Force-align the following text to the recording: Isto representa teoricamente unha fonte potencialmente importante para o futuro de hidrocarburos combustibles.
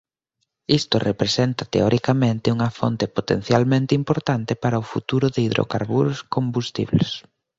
Isto 0.79 0.95
representa 1.09 1.63
teoricamente 1.73 2.53
unha 2.55 2.69
fonte 2.79 3.05
potencialmente 3.17 3.91
importante 4.01 4.51
para 4.63 4.81
o 4.83 4.87
futuro 4.91 5.25
de 5.33 5.39
hidrocarburos 5.47 6.17
combustibles. 6.35 7.09